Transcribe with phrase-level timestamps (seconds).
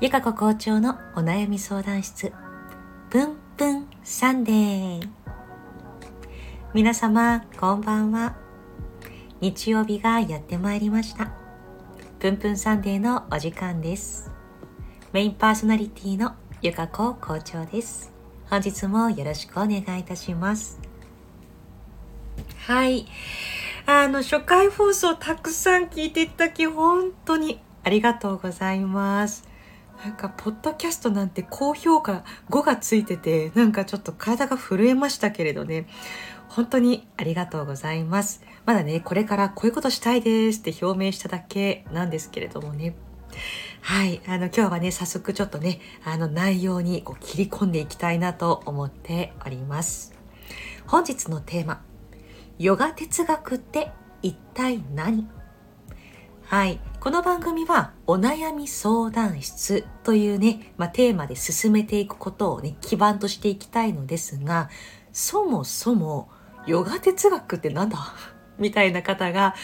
[0.00, 2.32] ゆかこ校長のお悩み相談室。
[3.10, 5.08] ぷんぷんサンデー。
[6.72, 8.36] 皆様こんばんは。
[9.40, 11.32] 日曜日がやってまいりました。
[12.20, 14.30] ぷんぷんサンデーのお時間です。
[15.12, 18.12] メインパーソナリティのゆかこ校長です。
[18.48, 20.85] 本日もよろしくお願いいたします。
[22.66, 23.06] はい。
[23.86, 29.48] あの初回放送たくさん聞いていただき本当にありがとうございます。
[30.04, 35.86] なんかポッドキャストなんて高評価5がついててなんかちょっと体が震えましたけれどね。
[36.48, 38.42] 本当にありがとうございます。
[38.64, 42.96] まだねこれからこういうことしたいですって表明しただけなんですけれどもね。
[43.80, 44.20] はい。
[44.26, 50.12] あの今日はね早速ちょっとねあの内容にこう切り込んでいきたいなと思っております。
[50.88, 51.85] 本日のテーマ。
[52.58, 53.90] ヨガ哲学って
[54.22, 55.28] 一体何？
[56.42, 56.80] はい。
[57.00, 64.70] この番組はお悩み相談室というね、まあ、テーマで進めていくことをね、基盤としていきたいのですが、
[65.12, 66.30] そもそも
[66.66, 67.98] ヨガ哲学ってなんだ？
[68.58, 69.54] みたいな方が、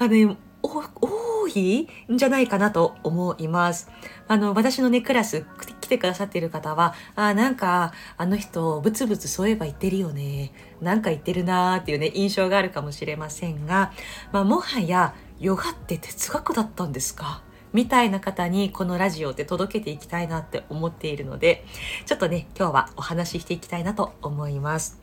[0.00, 3.88] あの、ね、多いんじゃないかなと思います。
[4.26, 5.46] あの、私のね、クラス
[5.82, 10.52] 来てくださっている方は、あ、なんか、あの人、ブツブツそういえば言ってるよね。
[10.80, 13.92] なんか言ってるなーっていうね、印象があるかもしれませんが、
[14.32, 17.42] まあ、もはや、ヨガって哲学だったんですか？
[17.72, 21.64] みたいな方にこのラジオで届けていきたいなって思っているので
[22.04, 25.00] ちょっとね今日はお話ししていきたいなと思います。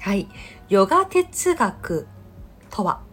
[0.00, 0.26] はい。
[0.68, 2.08] ヨガ哲学
[2.70, 3.05] とは？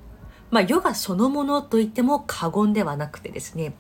[0.53, 3.75] まあヨガそのものと言っても過言ではなくてですね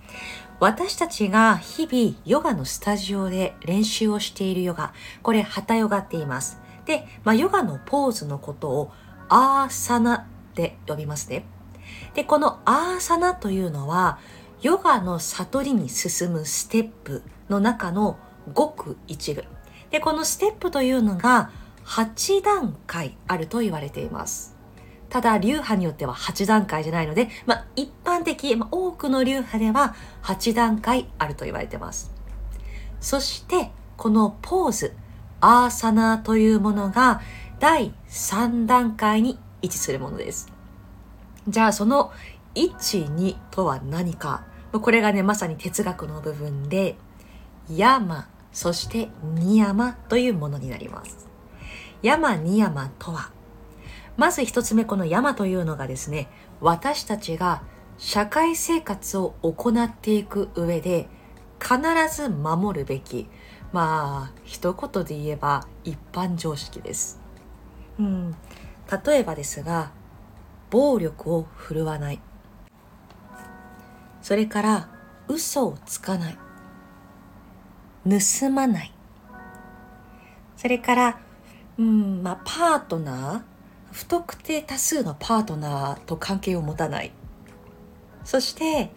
[0.59, 8.91] 私たちが日々ヨガのスタジオで練習をしているヨガこれハタヨガって言いますで、まあ、ヨガのポーズのことを
[9.29, 11.45] アーサナって呼びますね
[12.13, 14.19] で、このアーサナというのは、
[14.61, 18.17] ヨガの悟りに進むステップの中の
[18.53, 19.43] ごく一部。
[19.89, 21.51] で、このステップというのが
[21.85, 24.55] 8段階あると言われています。
[25.13, 29.93] ただ、流派によっては8段階じゃないので、まあ、一般的、まあ、多くの流派では
[30.23, 32.11] 8段階あると言われてます。
[32.99, 34.95] そして、このポーズ、
[35.39, 37.21] アーサナというものが
[37.59, 40.51] 第3段階に位置するものです。
[41.47, 42.11] じゃあその
[42.55, 46.95] 12とは何かこれがねまさに哲学の部分で
[47.69, 51.27] 山そしてニヤマというものになります
[52.01, 53.29] 山ニヤマとは
[54.17, 56.27] まず一つ目この山というのがですね
[56.61, 57.63] 私たちが
[57.97, 61.07] 社会生活を行っていく上で
[61.59, 61.77] 必
[62.13, 63.27] ず守るべき
[63.71, 67.19] まあ一言で言えば一般常識です、
[67.99, 68.35] うん、
[69.05, 69.91] 例えばですが
[70.73, 72.19] 暴力を振るわない。
[74.23, 74.89] それから
[75.27, 76.37] 嘘をつかない。
[78.09, 78.91] 盗まない。
[80.57, 81.19] それから
[81.77, 83.52] うんまあパートナー
[83.93, 87.11] 不特定多数のパートナーと関係を持たない
[88.25, 88.91] そして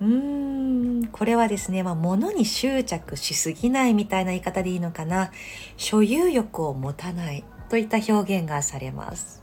[0.00, 5.30] うーんこれはですね、まあ、物に執着しすぎないみたいな言い方でいいのかな
[5.76, 9.40] 所有欲を持たないといった表現がされます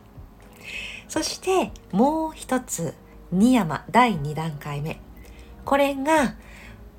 [1.07, 2.93] そしてもう一つ、
[3.31, 4.99] ニヤマ第2段階目。
[5.63, 6.35] これが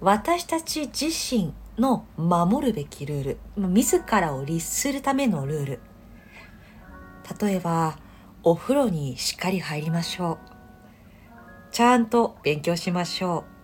[0.00, 3.38] 私たち自身の守るべきルール。
[3.56, 5.80] 自らを律するためのルール。
[7.40, 7.98] 例えば、
[8.42, 10.48] お風呂にしっかり入りましょう。
[11.70, 13.58] ちゃんと勉強しましょう。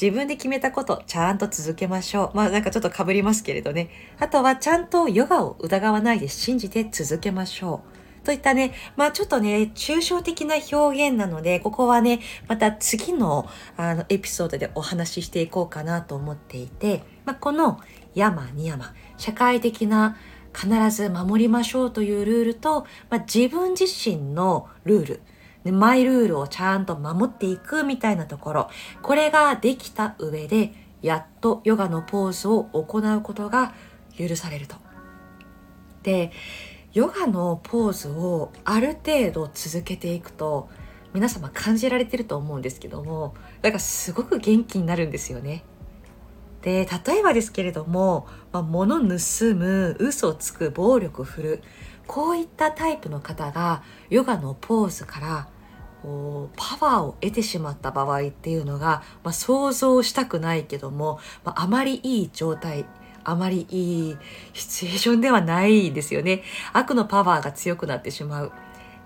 [0.00, 2.36] 自分で決めたことちゃんと続けましょう。
[2.36, 3.90] まあなんかちょっとかぶりますけれどね。
[4.18, 7.82] あとはちゃんとヨガを疑わないで信じて続けましょ
[8.22, 8.24] う。
[8.24, 17.80] といったね、まあちょっとね、抽象的な表現なので、ここはね、また次のあのエピソードでお話ししていこうかなと思っていて、まあ、この
[18.14, 20.16] 山に山、社会的な
[20.54, 25.20] 必ず守りましょうというルールと、まあ、自分自身のルール
[25.64, 28.70] で、マイルールをちゃんと守っていくみたいなところ、
[29.02, 30.72] これができた上で、
[31.02, 33.74] やっとヨガのポーズを行うことが
[34.16, 34.76] 許されると。
[36.02, 36.32] で、
[36.92, 40.68] ヨガのポーズをある程度続けていくと
[41.14, 45.64] 皆様感じられてると思うんですけどもなんかすごく元気になるんですよね。
[46.62, 51.62] で例えばですけれども、まあ、物盗む嘘をつく暴力振る
[52.06, 55.48] こういったタイプの方がヨガのポーズから
[56.02, 62.86] こうパワーを得てしまった場合っていうのが、まあ、想像したくないけども、まあ、あまりいい状態
[63.24, 64.16] あまりいい
[64.52, 66.42] シチュエーションではないですよね。
[66.72, 68.52] 悪のパワーが強くなってしまう。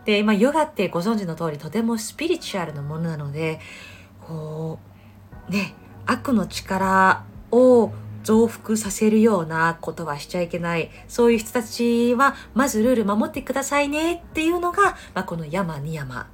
[0.06, 3.61] で、まあ、ヨガってご存知の通りとてもスピリチュアルなものなので
[4.26, 4.79] こ
[5.49, 5.75] うね
[6.06, 7.93] 悪の力を
[8.25, 10.90] 増幅させるようなことはしちゃいけない。
[11.06, 16.28] そういう人たちはまずルール守ってくださいねっていうのが、まあ、この山ニヤマ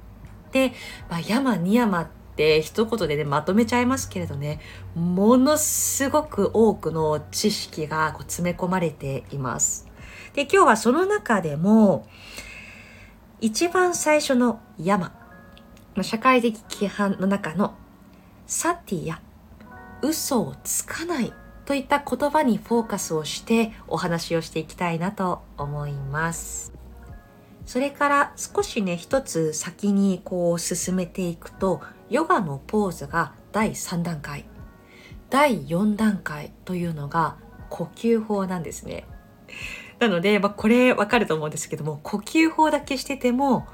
[0.51, 0.73] で、
[1.09, 4.59] まあ、山ニヤマって一言でねまとめちゃいますけれどね
[4.95, 9.87] ものすごく多くの知識がこう詰め込まれています。
[10.33, 12.07] で今日はその中でも
[13.39, 15.11] 一番最初の山
[16.01, 17.75] 社会的規範の中の
[18.47, 19.21] サティや
[20.03, 21.33] 嘘をつかない
[21.65, 26.73] といった言葉にフォーカスをしてお話をしていきたいなと思います。
[27.65, 34.43] それから少しね、一つ先にこう進めていくと、ヨガのポーズが第3段階、
[35.29, 37.37] 第4段階というのが
[37.69, 39.05] 呼吸法なんですね。
[39.99, 43.65] なので、まあ、これわかると思うんですけども、呼吸法だけしてても、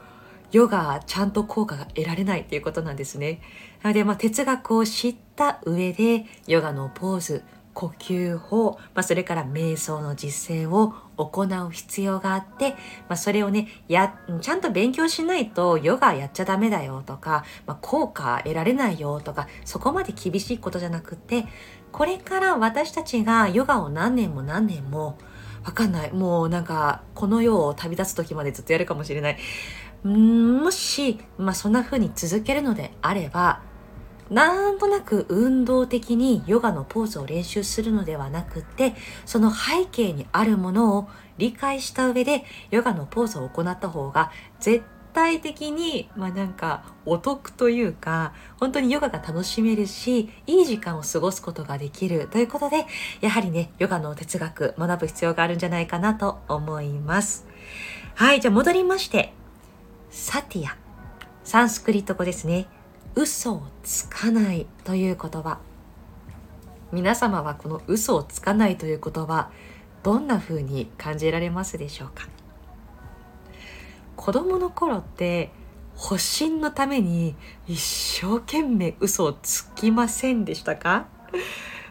[0.52, 3.42] ヨガちゃんと効果が得られないっていうことなんですね。
[3.84, 7.44] なので、まあ、哲学を知った上で、ヨガのポーズ、
[7.74, 12.72] 呼吸法、まあ、それから瞑想の実践を行う必要があって、
[13.08, 21.46] まあ、それをねやちゃんと勉強しないとヨガやっちゃダメだよとか、まあ、効果得られないよとかそこまで厳しいことじゃなくて
[21.94, 25.18] これから私たちがヨガを何年も何年も
[25.64, 26.12] わかんない。
[26.12, 29.38] もうなんかこの世を旅立つ時までずっとやるかもしれない。
[30.04, 33.62] もし、まあ、そんな風に続けるのであれば
[34.30, 38.94] なんとなく運動的にヨガのポーズを練習するのではなくって
[39.26, 44.84] その背景にあるものを理解した上でヨガのポーズを行った方が絶
[45.14, 52.86] 対的にまあなんかお得というか本当にヨガが楽しめるしいい時間を過ごすことができるということで
[53.22, 57.48] やはりねヨガの哲学学ぶ必要があるんじゃないかなと思います。
[58.16, 59.34] はいじゃあ戻りまして
[60.12, 60.78] サティア。
[61.44, 62.68] サンスクリット語ですね。
[63.16, 65.60] 嘘をつかないという言葉。
[66.92, 69.52] 皆様はこの嘘をつかないという言葉
[70.02, 72.28] どんな風に感じられますでしょうか？
[74.16, 75.52] 子供の頃って
[75.96, 77.36] 保身のために
[77.68, 81.08] 一生懸命嘘をつきませんでしたか？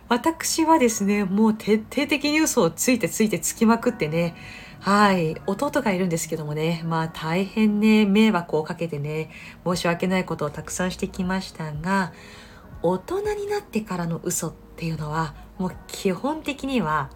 [0.08, 4.34] 私はですねもう徹底的に嘘をついてついてつきまくってね
[4.80, 5.36] はい。
[5.46, 9.30] 弟がいるんですけどもね、まあ大変ね、迷惑をかけてね、
[9.66, 12.12] 申し訳ないことをたくさんしてきましたが、
[12.82, 17.10] 大人になってからの嘘っていうのは、もう基本的には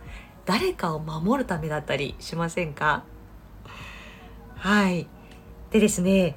[0.44, 3.04] 誰かを守るためだったりしませんか？
[4.56, 5.06] はい。
[5.70, 6.36] でですね、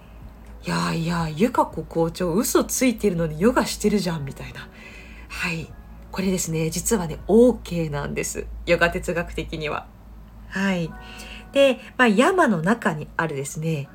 [0.64, 4.70] いやいや、ゆかこ校長嘘ついてるのにヨガしてるじゃんみたいな。
[5.28, 5.74] はい。
[6.12, 8.46] これですね、実はね、OK なんです。
[8.68, 9.88] ヨガ哲学的には。
[10.50, 10.92] はい。
[11.52, 13.90] で、まあ、山の中にあるですね、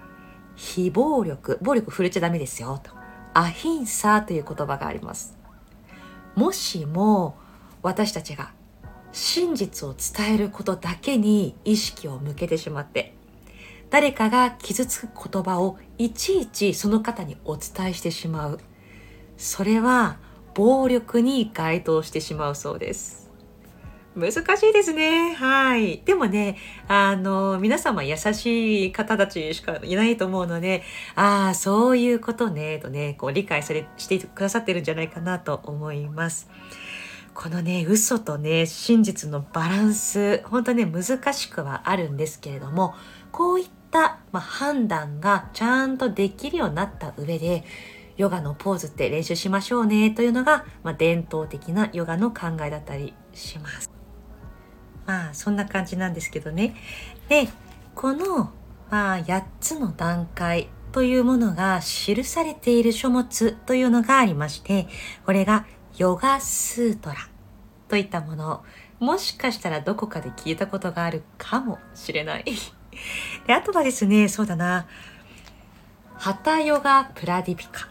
[0.56, 2.90] 非暴力、暴力触れちゃダメですよ、と。
[3.34, 5.36] アヒンサーという言葉があります。
[6.34, 7.36] もしも
[7.82, 8.52] 私たちが
[9.12, 13.14] 真実を伝えることだけに意識を向けてしまって、
[13.90, 18.60] 誰かが傷つく言葉をいちいちその方にお伝えしてしまう。
[19.36, 20.18] それは
[20.54, 23.29] 暴力に該当してしまうそうです。
[24.16, 25.34] 難しいですね。
[25.34, 26.02] はい。
[26.04, 26.56] でもね、
[26.88, 30.82] あの、皆様優しい方たちしかいないと思うので、
[31.14, 36.50] ああ、そういうことね、とね、こう理解され、してくださってるんじゃないかなと思います。
[37.34, 42.94] このね、嘘とね、真実のバランス、本当ね、難しくはあるんですけれども、
[43.30, 47.62] こういった、まあ、判断がちゃんとできるようになった上で、
[48.16, 53.89] ヨガのポーズって練習しましょうねというのが、まあ、伝統的なヨガの考えだったりします。
[55.10, 56.76] まあそんな感じなんですけどね。
[57.28, 57.48] で、
[57.96, 58.52] この、
[58.90, 64.86] まあ、8つの段階というものが記されている書物というのがありまして、
[65.26, 67.16] これがヨガスートラ
[67.88, 68.62] といったもの。
[69.00, 72.44] もしかしたらどこかで聞いたことがあるかもしれない。
[73.48, 74.86] であとはですね、そうだな。
[76.14, 77.88] ハタヨガプラディピカ、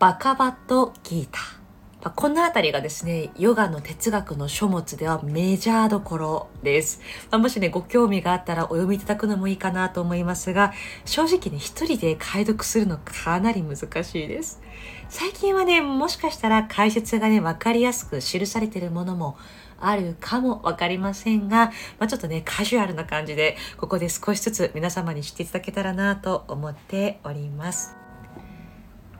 [0.00, 2.12] バカバットギーター。
[2.14, 7.00] この辺りがですね、ヨガの哲学の書物ではメジャーどころです。
[7.30, 10.72] まあ、もしね、ご興味があったらお読みいただくのもいいかなと思いますが、
[11.04, 14.60] 正直ね、一人で解読するのかなり難しいです。
[15.08, 19.36] 最近はね、もしかしたら解説がね、わかりやすく記されているものも
[19.80, 27.96] あるかもわかりませんが、まあ、ちょっとね、カジュアルな感じで、ここで少しずつ皆様に知っていただけたらなと思っております。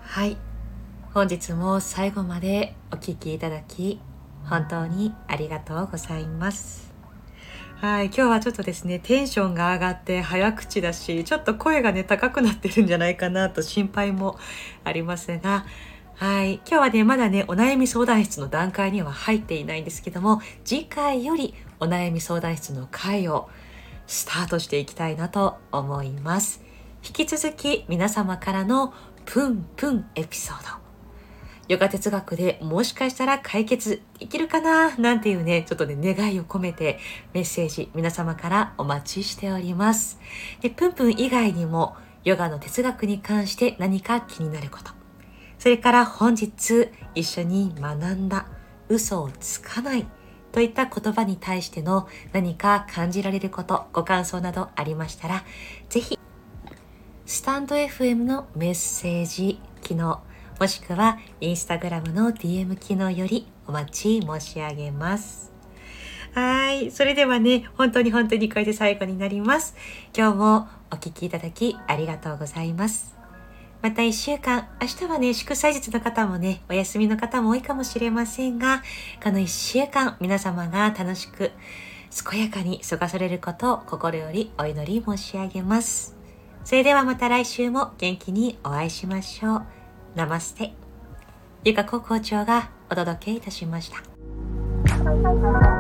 [0.01, 0.50] はい。
[1.13, 3.99] 本日も最後までお聴きいただき
[4.45, 6.93] 本当にありがとうございます。
[7.81, 14.39] はい、今日はちょっとですね、テンションが上がって早口だし、ちょっと声がね、高くなってるんじゃないかなと心配も
[14.85, 15.67] ありますが、
[16.15, 23.51] はい、今日はね、まだね、お悩み相談室の段階には入っていないんですけども、次回よりお悩み相談室の回を
[24.07, 26.63] スタートしていきたいなと思います。
[27.05, 30.80] 引き続き皆様からのプンプンエピソード。
[31.71, 36.99] ヨガ哲学でもしかしたら解決できるかななんていうね、ちょっとね、願いを込めて
[37.33, 40.19] メッセージ皆様からお待ちしております。
[40.63, 44.91] で、プンプン以外にもヨガの哲学に関して何か気になること。
[45.61, 48.49] それから本日一緒に学んだ
[48.89, 50.09] 嘘をつかない
[50.51, 55.45] といった言葉に対しての何か感じられること、ご感想などありましたら、
[55.89, 56.19] ぜひ、
[57.27, 60.21] スタンド FM のメッセージ機能、
[60.61, 65.51] もしくはインスタグラムの DM 機能よりお待ち申し上げます。
[66.35, 66.91] はい。
[66.91, 69.75] それではね、本当に本当にこれで最後になります。
[70.15, 73.17] 今日もお聴きいただきありがとうございます。
[73.81, 78.83] また一週間、明日はね、祝祭日の方もね、お休みの方も多いかもしれませんが、
[79.25, 81.53] この一週間、皆様が楽しく、
[82.31, 86.19] 健やかに過ごされることを心よりお祈り申し上げます。
[86.65, 89.80] それではまた来週も元気にお会いしましょう。
[90.15, 90.73] ナマステ。
[91.65, 95.80] ゆかこ校長がお届けいたしました。